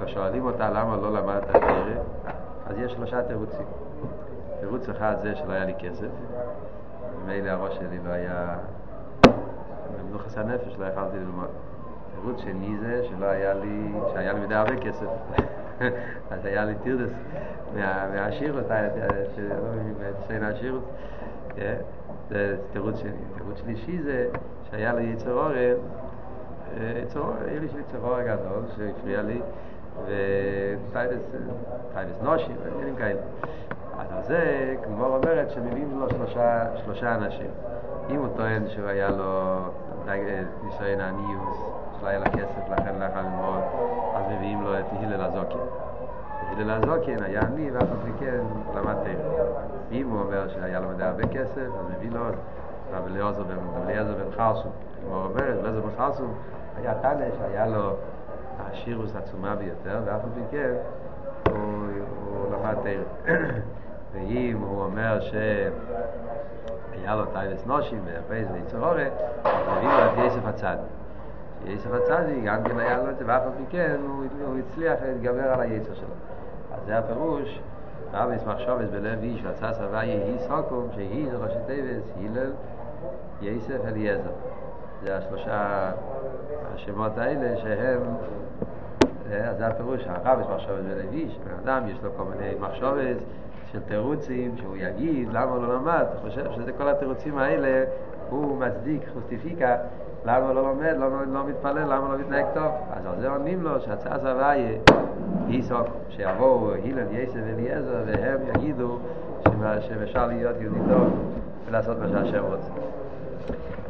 ושואלים 0.00 0.44
אותה 0.44 0.70
למה 0.70 0.96
לא 0.96 1.12
למדת 1.12 1.42
את 1.50 1.54
התרא, 1.54 2.02
אז 2.66 2.78
יש 2.78 2.92
שלושה 2.92 3.22
תירוצים. 3.22 3.66
תירוץ 4.60 4.88
אחד 4.88 5.14
זה 5.22 5.36
שלא 5.36 5.52
היה 5.52 5.64
לי 5.64 5.74
כסף, 5.78 6.08
ומילא 7.24 7.50
הראש 7.50 7.74
שלי 7.74 7.98
לא 8.06 8.10
היה 8.10 8.56
הנפש 10.38 10.76
לא 10.78 10.84
יכלתי 10.84 11.16
ללמוד. 11.16 11.48
תירוץ 12.14 12.40
שני 12.40 12.76
זה 12.80 13.04
שלא 13.04 13.26
היה 13.26 13.54
לי, 13.54 13.92
שהיה 14.12 14.32
לי 14.32 14.40
מדי 14.40 14.54
הרבה 14.54 14.76
כסף. 14.76 15.06
אז 16.30 16.44
היה 16.44 16.64
לי 16.64 16.74
תירדס 16.82 17.10
מהשירות, 17.74 18.64
מהציין 20.00 20.44
השירות. 20.44 20.84
זה 22.28 22.56
תירוץ 22.72 22.96
שני. 22.96 23.10
תירוץ 23.36 23.58
שלישי 23.58 24.02
זה 24.02 24.28
שהיה 24.70 24.92
לי 24.92 25.02
יצר 25.02 25.32
אורן, 25.32 25.52
יצר 27.02 27.20
אורן, 27.20 27.36
היה 27.48 27.60
לי 27.60 27.66
יצר 27.66 27.98
אורן 28.02 28.24
גדול 28.24 28.62
שהפריע 28.76 29.22
לי, 29.22 29.40
וטיידס 31.92 32.20
נושי, 32.22 32.52
ודברים 32.64 32.96
כאלה. 32.96 33.20
אז 33.98 34.26
זה, 34.26 34.74
כמו 34.84 35.04
אומרת, 35.04 35.50
שמביאים 35.50 36.00
לו 36.00 36.10
שלושה, 36.10 36.76
שלושה 36.76 37.14
אנשים. 37.14 37.50
אם 38.10 38.16
הוא 38.16 38.28
טוען 38.36 38.68
שהוא 38.68 38.86
היה 38.86 39.10
לו 39.10 39.56
ניסיון 40.64 41.00
הניוס, 41.00 41.58
שלא 42.00 42.08
היה 42.08 42.18
לו 42.18 42.24
כסף, 42.24 42.70
לכן 42.72 42.98
לא 42.98 43.04
יכול 43.04 43.20
ללמוד, 43.22 43.60
אז 44.14 44.24
מביאים 44.36 44.62
לו 44.62 44.78
את 44.78 44.84
הלל 45.02 45.20
הזוקין. 45.20 45.60
הלל 46.56 46.70
הזוקין 46.70 47.22
היה 47.22 47.40
עני, 47.42 47.70
ואף 47.70 47.82
על 47.82 47.96
פי 48.04 48.10
כן 48.18 48.40
למד 48.74 48.94
תרא. 48.94 49.44
אם 49.92 50.08
הוא 50.08 50.20
אומר 50.20 50.48
שהיה 50.48 50.80
לו 50.80 50.88
מדי 50.88 51.04
הרבה 51.04 51.26
כסף, 51.26 51.58
אז 51.58 51.96
מביא 51.96 52.10
לו 52.10 52.20
רב 52.92 53.06
אליעזר 53.06 54.14
בן 54.14 54.30
חרסום. 54.36 54.72
כמו 55.04 55.24
אומרת, 55.24 55.58
אליעזר 55.60 55.80
בן 55.80 55.96
חרסום 55.96 56.34
היה 56.76 56.94
תנא 56.94 57.26
שהיה 57.38 57.66
לו 57.66 57.96
השירוס 58.58 59.16
עצומה 59.16 59.56
ביותר, 59.56 60.00
ואף 60.04 60.24
על 60.24 60.30
פי 60.34 60.40
כן 60.50 60.72
הוא, 61.50 61.86
למד 62.52 62.74
תרא. 62.82 63.02
ואם 64.12 64.58
הוא 64.60 64.82
אומר 64.82 65.20
שהיה 65.20 65.70
לו 67.16 67.24
טייבס 67.26 67.66
נושים 67.66 68.00
ואחרי 68.04 68.44
זה 68.44 68.58
יצר 68.58 68.80
אורה, 68.80 69.06
מביאים 69.40 69.90
לו 69.90 70.04
את 70.06 70.18
יסף 70.26 70.46
הצד. 70.46 70.76
יסף 71.66 71.90
הצדי 71.92 72.40
גם 72.40 72.64
כן 72.64 72.78
היה 72.78 73.02
לו 73.02 73.10
את 73.10 73.18
זה, 73.18 73.24
ואף 73.26 73.42
על 73.42 73.52
פי 73.56 73.64
כן 73.70 73.96
הוא, 74.06 74.24
הוא 74.46 74.58
הצליח 74.58 74.98
להתגבר 75.02 75.52
על 75.52 75.60
היצר 75.60 75.94
שלו. 75.94 76.14
זה 76.86 76.98
הפירוש, 76.98 77.60
רבי 78.12 78.34
ישמח 78.34 78.58
שובס 78.58 78.90
בלב 78.90 79.22
איש 79.22 79.42
ועצה 79.44 79.72
סבא 79.72 80.04
יהי 80.04 80.38
סוקום, 80.38 80.88
שהיא 80.94 81.30
זה 81.30 81.36
ראשי 81.36 81.58
טייבס, 81.66 82.12
הלל, 82.16 82.50
יסף 83.42 83.84
אליעזר. 83.84 84.30
זה 85.02 85.16
השלושה 85.16 85.90
השמות 86.74 87.18
האלה 87.18 87.56
שהם 87.56 88.00
אז 89.32 89.56
זה 89.58 89.66
הפירוש, 89.66 90.00
הרב 90.06 90.40
יש 90.40 90.46
מחשבת 90.46 90.84
בלב 90.84 91.12
איש, 91.12 91.38
בן 91.44 91.54
אדם 91.64 91.88
יש 91.88 91.98
לו 92.02 92.10
כל 92.16 92.24
מיני 92.24 92.54
מחשבת 92.60 93.16
של 93.72 93.80
תירוצים, 93.88 94.56
שהוא 94.56 94.76
יגיד 94.76 95.28
למה 95.32 95.50
הוא 95.50 95.62
לא 95.62 95.74
למד, 95.74 96.04
הוא 96.12 96.30
חושב 96.30 96.52
שזה 96.52 96.72
כל 96.72 96.88
התירוצים 96.88 97.38
האלה, 97.38 97.84
הוא 98.30 98.58
מצדיק 98.58 99.02
חוסטיפיקה, 99.14 99.76
למה 100.28 100.46
הוא 100.46 100.54
לא 100.54 100.62
לומד, 100.62 100.94
למה 100.96 101.22
לא 101.32 101.44
מתפלל, 101.46 101.84
למה 101.84 101.96
הוא 101.96 102.12
לא 102.12 102.18
מתנהג 102.18 102.44
טוב. 102.54 102.72
אז 102.92 103.06
על 103.06 103.20
זה 103.20 103.28
עונים 103.28 103.62
לו 103.62 103.80
שהצעה 103.80 104.18
סבייה 104.18 104.78
היא 105.48 105.62
סוף, 105.62 105.86
שיבואו 106.08 106.72
הילן, 106.72 107.06
יסף 107.12 107.38
ואליעזר, 107.46 108.02
והם 108.06 108.38
יגידו 108.54 108.98
שאפשר 109.80 110.26
להיות 110.26 110.56
יהודי 110.60 110.78
טוב 110.88 111.08
ולעשות 111.66 111.96
מה 111.98 112.08
שהשם 112.08 112.44
רוצה. 112.44 112.70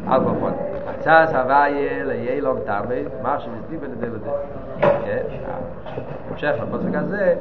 כל 0.08 0.34
פון. 0.40 0.52
הצעה 0.86 1.26
סבייה 1.26 2.04
ליילום 2.04 2.58
תמי, 2.64 3.02
מה 3.22 3.40
שמסליב 3.40 3.84
על 3.84 3.90
ידי 3.92 4.06
לדי. 4.06 4.30
המשך 6.30 6.54
לפוסק 6.62 6.94
הזה, 6.94 7.34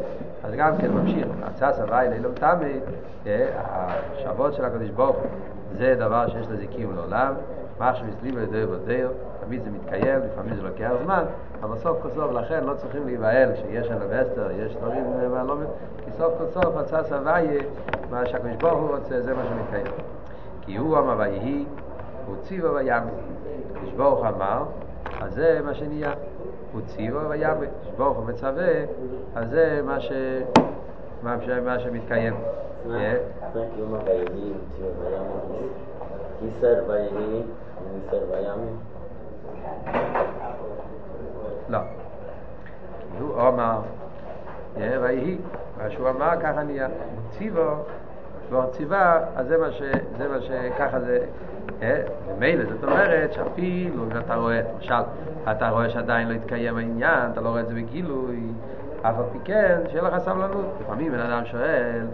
אז 0.47 0.53
גם 0.57 0.77
כן 0.77 0.91
ממשיך, 0.91 1.27
הצעה 1.43 1.73
סבייה 1.73 2.09
ליילום 2.09 2.31
תמי, 2.33 2.79
השבות 3.55 4.53
של 4.53 4.65
הקדוש 4.65 4.89
ברוך 4.89 5.17
זה 5.77 5.95
דבר 5.99 6.27
שיש 6.27 6.47
לזה 6.47 6.67
קיום 6.67 6.95
לעולם, 6.95 7.33
מה 7.79 7.95
שמסליב 7.95 8.37
על 8.37 8.43
ידי 8.43 8.65
לדי, 8.65 9.03
תמיד 9.45 9.63
זה 9.63 9.69
מתקיים, 9.71 10.19
לפעמים 10.25 10.55
זה 10.55 10.61
לוקח 10.61 10.91
זמן, 11.03 11.23
אבל 11.63 11.77
סוף 11.77 11.97
כל 12.01 12.09
סוף 12.09 12.31
לכן 12.31 12.63
לא 12.63 12.73
צריכים 12.73 13.05
להיבהל 13.05 13.49
כשיש 13.53 13.87
אלווסטר, 13.91 14.51
יש 14.51 14.75
דברים, 14.75 15.03
כי 16.05 16.11
סוף 16.17 16.33
כל 16.37 16.61
סוף 16.61 16.77
הצעה 16.77 17.03
סבייה, 17.03 17.61
מה 18.11 18.25
שהקדוש 18.25 18.55
ברוך 18.55 18.79
הוא 18.79 18.89
רוצה, 18.95 19.21
זה 19.21 19.33
מה 19.33 19.41
שמתקיים. 19.49 19.95
כי 20.61 20.75
הוא 20.77 20.97
אמר 20.97 21.15
ויהי 21.17 21.65
הוא 22.25 22.35
ציבו 22.43 22.73
וימי. 22.73 23.11
כשברוך 23.81 24.25
אמר, 24.25 24.63
אז 25.21 25.33
זה 25.33 25.59
מה 25.65 25.73
שנהיה. 25.73 26.11
הוא 26.77 26.85
ציבו 26.85 27.19
וימי. 27.29 27.65
כשברוך 27.83 28.17
הוא 28.17 28.25
מצווה, 28.25 28.73
אז 29.35 29.49
זה 29.49 29.81
מה, 29.85 29.99
ש... 29.99 30.11
מה, 31.23 31.35
ש... 31.41 31.49
מה 31.49 31.79
שמתקיים. 31.79 32.35
לא. 41.69 41.79
הוא 43.19 43.47
אמר, 43.47 43.79
ויהי, 44.77 45.37
מה 45.77 45.89
שהוא 45.89 46.09
אמר 46.09 46.31
ככה 46.41 46.63
נהיה. 46.63 46.87
ציבו 47.29 47.71
ועוד 48.49 48.71
ציווה, 48.71 49.25
אז 49.35 49.47
זה 49.47 49.57
מה 49.57 49.71
ש... 49.71 49.81
זה 50.17 50.27
מה 50.27 50.41
ש... 50.41 50.51
ככה 50.79 50.99
זה... 50.99 51.25
ממילא 52.37 52.63
זאת 52.73 52.83
אומרת 52.83 53.33
שאפילו 53.33 54.03
אם 54.03 54.17
אתה 54.17 54.35
רואה, 54.35 54.61
למשל, 54.75 54.93
אתה 55.51 55.69
רואה 55.69 55.89
שעדיין 55.89 56.27
לא 56.27 56.33
התקיים 56.33 56.77
העניין, 56.77 57.31
אתה 57.31 57.41
לא 57.41 57.49
רואה 57.49 57.61
את 57.61 57.67
זה 57.67 57.73
בגילוי, 57.73 58.39
אף 59.01 59.15
על 59.17 59.23
פי 59.31 59.37
כן, 59.43 59.77
שיהיה 59.89 60.03
לך 60.03 60.17
סבלנות. 60.17 60.65
לפעמים 60.81 61.11
בן 61.11 61.19
אדם 61.19 61.45
שואל, 61.45 62.05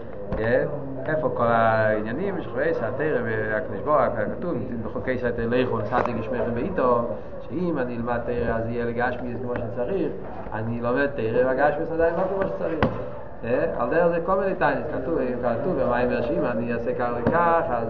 איפה 1.06 1.30
כל 1.34 1.46
העניינים 1.46 2.42
שחורי 2.42 2.74
סעתר 2.74 3.22
והקדוש 3.24 3.80
ברוך 3.80 4.02
כתוב 4.38 4.54
בחוקי 4.84 5.18
סעתר 5.18 5.46
לכו 5.48 5.78
נסעתי 5.78 6.12
גשמכם 6.12 6.54
בעיתו 6.54 7.04
שאם 7.48 7.78
אני 7.78 7.96
אלמד 7.96 8.18
תרא 8.26 8.54
אז 8.54 8.68
יהיה 8.68 8.84
לגשמיס 8.84 9.36
כמו 9.42 9.52
שצריך 9.54 10.12
אני 10.52 10.80
לומד 10.80 11.06
תרא 11.06 11.46
והגשמיס 11.46 11.92
עדיין 11.92 12.14
לא 12.14 12.22
כמו 12.22 12.48
שצריך 12.48 12.78
על 13.78 13.90
דרך 13.90 14.06
זה 14.06 14.18
כל 14.26 14.34
מיני 14.34 14.54
טייניס, 14.54 14.86
כתוב, 15.02 15.18
אם 15.18 15.38
כתוב 15.42 15.82
במים 15.82 16.08
מרשים, 16.08 16.44
אני 16.44 16.72
אעשה 16.72 16.94
כך 16.98 17.08
וכך, 17.18 17.62
אז 17.70 17.88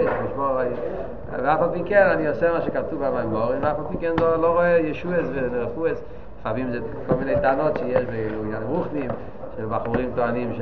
יש 0.00 0.08
לשמור, 0.24 0.58
ואף 1.32 1.62
על 1.62 1.68
פי 1.72 1.82
כן 1.86 2.06
אני 2.06 2.28
עושה 2.28 2.52
מה 2.52 2.60
שכתוב 2.62 3.04
במים 3.04 3.32
ואף 3.32 3.78
על 3.78 3.84
פי 3.90 3.96
כן 4.00 4.12
לא 4.18 4.52
רואה 4.52 4.78
ישועס 4.78 5.26
ורפואס, 5.34 6.02
לפעמים 6.40 6.70
זה 6.70 6.78
כל 7.08 7.14
מיני 7.14 7.34
טענות 7.40 7.78
שיש 7.78 8.04
בעניין 8.04 8.62
רוחנים, 8.68 9.10
של 9.56 9.66
בחורים 9.66 10.10
טוענים 10.14 10.52
ש... 10.52 10.60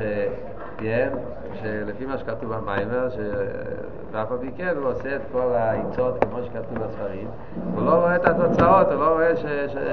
שלפי 1.61 2.05
מה 2.05 2.17
שכתוב 2.17 2.53
במיימר, 2.55 3.07
ואף 4.11 4.31
על 4.31 4.37
פי 4.37 4.51
כן 4.57 4.73
הוא 4.77 4.89
עושה 4.89 5.15
את 5.15 5.21
כל 5.31 5.51
העיצות 5.55 6.23
כמו 6.23 6.43
שכתוב 6.43 6.83
בספרים, 6.83 7.27
הוא 7.75 7.85
לא 7.85 7.91
רואה 7.91 8.15
את 8.15 8.25
התוצאות, 8.25 8.87
הוא 8.87 8.99
לא 8.99 9.09
רואה 9.13 9.31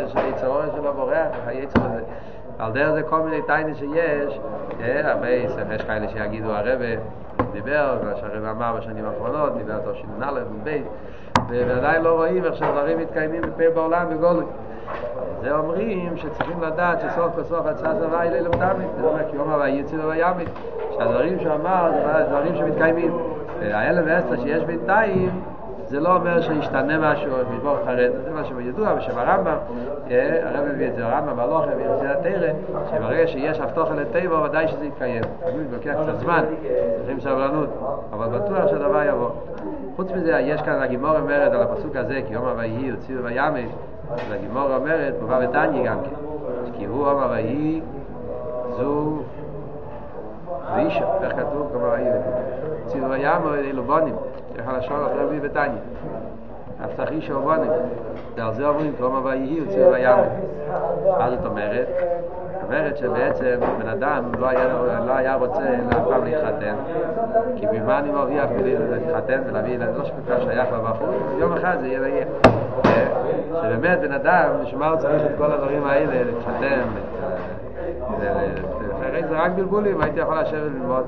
שהיצרון 0.09 0.67
שלו 0.77 0.93
בורח, 0.95 1.29
היצר 1.47 1.81
הזה. 1.85 2.03
על 2.61 2.73
דרך 2.73 2.91
זה 2.93 3.03
כל 3.03 3.21
מיני 3.21 3.43
טיינים 3.43 3.75
שיש, 3.75 4.41
הרבה 5.05 5.29
יש 5.31 5.83
כאלה 5.87 6.09
שיגידו 6.09 6.51
הרבה 6.51 6.87
דיבר, 7.53 7.99
מה 8.05 8.17
שהרבא 8.17 8.51
אמר 8.51 8.77
בשנים 8.77 9.05
האחרונות, 9.05 9.57
דיבר 9.57 9.77
אותו 9.77 9.95
שנ"א 9.95 10.33
ובית, 10.51 10.85
ועדיין 11.49 12.03
לא 12.03 12.15
רואים 12.15 12.45
איך 12.45 12.57
שהדברים 12.57 12.99
מתקיימים 12.99 13.43
בפה 13.43 13.65
בעולם 13.75 14.07
בגולוי. 14.11 14.45
זה 15.43 15.57
אומרים 15.57 16.17
שצריכים 16.17 16.63
לדעת 16.63 17.01
שסוף 17.01 17.35
כל 17.35 17.43
סוף 17.43 17.67
הצעה 17.67 17.95
זרה 17.95 18.21
היא 18.21 18.31
ללמדמית, 18.31 18.89
זה 19.01 19.07
אומר 19.07 19.31
כי 19.31 19.37
יום 19.37 19.51
הבא 19.51 19.69
יציר 19.69 20.07
וימית, 20.07 20.49
שהדברים 20.99 21.41
שהוא 21.41 21.55
אמר 21.55 21.91
זה 22.03 22.25
דברים 22.29 22.57
שמתקיימים. 22.57 23.13
והאלף 23.61 24.05
ואסתר 24.07 24.43
שיש 24.43 24.65
בינתיים 24.65 25.31
זה 25.91 26.01
לא 26.01 26.17
אומר 26.17 26.41
שישתנה 26.41 27.13
משהו, 27.13 27.33
משבור 27.55 27.77
חרד, 27.85 28.11
זה 28.25 28.31
מה 28.31 28.45
שידוע 28.45 28.95
בשם 28.95 29.19
הרמב"ם, 29.19 29.57
הרב 30.43 30.65
מביא 30.75 30.89
את 30.89 30.95
זה, 30.95 31.07
הרמב"ם 31.07 31.37
בהלוכה, 31.37 31.67
מביא 31.67 31.87
את 31.87 31.99
זה 31.99 32.09
לתרא, 32.09 32.53
שברגע 32.91 33.27
שיש 33.27 33.61
הבטוחה 33.61 33.95
לטבע, 33.95 34.43
ודאי 34.43 34.69
שזה 34.69 34.87
יתקיים. 34.87 35.23
תמיד 35.23 35.67
לוקח 35.73 35.95
קצת 36.03 36.19
זמן, 36.19 36.45
צריכים 36.97 37.21
סבלנות, 37.21 37.69
אבל 38.13 38.39
בטוח 38.39 38.67
שהדבר 38.67 39.03
יבוא. 39.03 39.29
חוץ 39.97 40.11
מזה, 40.13 40.31
יש 40.41 40.63
כאן 40.63 40.83
הגימור 40.83 41.17
אומרת 41.17 41.53
על 41.53 41.63
הפסוק 41.63 41.97
הזה, 41.97 42.21
כי 42.29 42.35
יום 42.35 42.45
הוויהי 42.45 42.91
הוציאו 42.91 43.25
וימי, 43.25 43.67
אז 44.11 44.19
הגימור 44.31 44.77
אומרת, 44.77 45.15
מובא 45.21 45.41
בתניא 45.47 45.91
גם 45.91 45.97
כן, 46.03 46.17
כי 46.79 46.85
הוא 46.85 47.09
יום 47.09 47.23
הוויהי, 47.23 47.81
זו 48.77 49.23
ואישה, 50.75 51.05
איך 51.23 51.33
כתוב? 51.33 51.71
הוויהי, 51.75 52.11
הוציאו 52.85 53.11
וימי, 53.11 53.71
אלו 53.71 53.83
בונים. 53.83 54.15
איך 54.59 54.69
הלשון 54.69 55.01
אחרי 55.07 55.27
בי 55.27 55.49
בתניא. 55.49 55.81
הבטח 56.81 57.11
איש 57.11 57.31
אובונים. 57.31 57.71
ועל 58.37 58.55
זה 58.55 58.69
אומרים, 58.69 58.93
כלומר 58.99 59.25
ויהי 59.25 59.59
הוציאו 59.59 59.91
בים. 59.91 60.17
מה 61.19 61.31
זאת 61.31 61.47
אומרת? 61.47 61.89
אומרת 62.71 62.97
שבעצם 62.97 63.61
בן 63.83 63.89
אדם 63.89 64.25
לא 64.39 64.49
היה, 64.49 64.69
לא 65.07 65.13
היה 65.13 65.35
רוצה 65.35 65.63
אף 65.91 66.09
פעם 66.09 66.25
להתחתן, 66.25 66.75
כי 67.57 67.67
במה 67.67 67.99
אני 67.99 68.11
מרוויח 68.11 68.49
בלי 68.59 68.77
להתחתן 68.91 69.41
ולהביא 69.47 69.75
ילד, 69.75 69.89
לא 69.97 70.05
שכל 70.05 70.41
שייך 70.41 70.69
לבחור, 70.73 71.09
יום 71.39 71.53
אחד 71.53 71.77
זה 71.81 71.87
יהיה 71.87 72.01
ויהיה. 72.01 72.27
שבאמת 73.63 74.01
בן 74.01 74.13
אדם, 74.13 74.51
בשביל 74.63 74.81
מה 74.81 74.89
הוא 74.89 74.99
צריך 74.99 75.23
את 75.27 75.31
כל 75.39 75.53
הדברים 75.53 75.87
האלה, 75.87 76.25
להתחתן, 76.25 76.83
הרי 78.01 78.29
זה 79.31 79.37
רק 79.37 79.53
בלבולים, 79.53 80.01
הייתי 80.01 80.21
יכול 80.21 80.41
לשבת 80.41 80.55
וללמוד. 80.55 81.05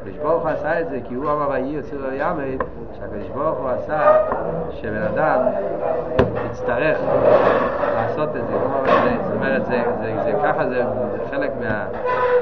הקדוש 0.00 0.16
ברוך 0.16 0.42
הוא 0.42 0.50
עשה 0.50 0.80
את 0.80 0.88
זה 0.90 0.98
כי 1.08 1.14
הוא 1.14 1.24
אמר 1.24 1.48
ויהי 1.50 1.72
יוצא 1.72 1.96
לימד, 1.96 2.64
שהקדוש 2.98 3.28
ברוך 3.34 3.58
הוא 3.58 3.68
עשה 3.68 4.16
שבן 4.70 5.02
אדם 5.02 5.38
יצטרך 6.50 6.98
לעשות 7.94 8.28
את 8.28 8.46
זה, 8.50 8.56
זאת 9.24 9.34
אומרת, 9.36 9.66
זה, 9.66 9.82
ככה 10.42 10.68
זה, 10.68 10.84
חלק 11.30 11.50
מה... 11.60 11.86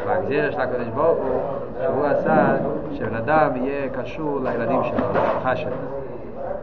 מהגזירה 0.06 0.52
של 0.52 0.60
הקדוש 0.60 0.88
ברוך 0.88 1.18
הוא, 1.18 1.40
שהוא 1.82 2.06
עשה 2.06 2.56
שבן 2.92 3.14
אדם 3.14 3.50
יהיה 3.56 3.88
קשור 3.88 4.40
לילדים 4.42 4.80
שלו, 4.84 5.06
למשפחה 5.14 5.56
שלו. 5.56 5.76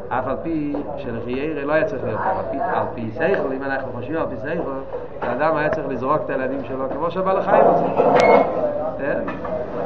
אף 0.10 0.28
על 0.28 0.36
פי 0.44 0.76
שלחיירה 0.98 1.64
לא 1.64 1.74
היה 1.74 1.86
צריך 1.86 2.04
להיות 2.04 2.20
על 2.74 2.86
פי, 2.96 3.12
על 3.20 3.54
אם 3.54 3.64
אנחנו 3.64 3.92
חושבים 3.96 4.18
על 4.18 4.28
פי 4.30 4.36
סייכל, 4.38 4.72
האדם 5.22 5.56
היה 5.56 5.70
צריך 5.70 5.88
לזרוק 5.90 6.22
את 6.26 6.30
הילדים 6.30 6.60
שלו 6.68 6.86
כמו 6.90 7.12
שבעל 7.12 7.38
החיים 7.38 7.66
עושה. 7.66 7.86
כן? 8.98 9.20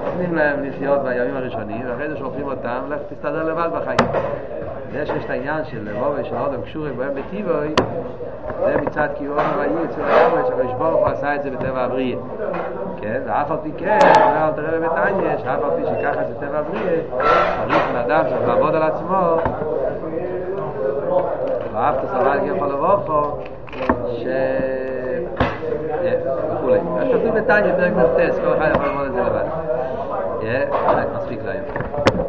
נותנים 0.06 0.36
להם 0.36 0.64
לחיות 0.64 1.02
בימים 1.04 1.36
הראשונים, 1.36 1.82
ואחרי 1.88 2.10
זה 2.10 2.18
שולחים 2.18 2.46
אותם, 2.46 2.80
לך 2.90 3.00
תסתדר 3.10 3.44
לבד 3.44 3.70
בחיים. 3.76 4.00
זה 4.92 5.06
שיש 5.06 5.26
את 5.26 5.30
העניין 5.30 5.66
של 5.66 5.90
לבוא 5.90 6.08
ושל 6.16 6.36
אודם 6.36 6.62
קשורים 6.62 6.98
בהם 6.98 7.12
בטיבוי, 7.16 7.74
זה 8.66 8.78
מצד 8.78 9.08
קיום 9.18 9.40
הוויהי 9.40 9.86
אצל 9.86 10.02
הימי, 10.02 10.48
שהקדוש 10.48 10.74
ברוך 10.78 11.00
הוא 11.00 11.08
עשה 11.08 11.36
את 11.36 11.44
זה 11.44 11.50
בטבע 11.52 11.82
הבריאה. 11.82 12.20
כן, 13.02 13.22
ואף 13.26 13.52
על 13.52 13.58
פי 13.64 13.72
כן, 13.78 14.00
אומר 14.22 14.48
אל 14.48 14.52
תראה 14.52 14.80
בביתניה, 14.80 15.38
שאף 15.38 15.64
על 15.64 15.70
פי 15.76 15.82
שככה 15.86 16.24
זה 16.24 16.34
טבע 16.40 16.60
הבריאה, 16.60 17.02
צריך 17.68 17.94
לאדם 17.94 18.24
צריך 18.30 18.48
לעבוד 18.48 18.76
על 18.76 18.84
עצמו, 18.84 19.38
ואהבת 21.74 22.10
סבל 22.10 22.40
יכול 22.44 22.68
לבוא 22.68 22.98
פה. 23.06 23.40
וכולי. 26.70 27.00
אז 27.00 27.08
כתוב 27.22 27.36
בתניא, 27.38 27.74
פרק 27.76 27.94
מ"ט, 27.94 28.40
כל 28.44 28.54
אחד 28.58 28.72
יכול 28.76 28.86
ללמוד 28.88 29.06
את 29.06 29.14
זה 29.14 29.22
לבד. 29.22 29.46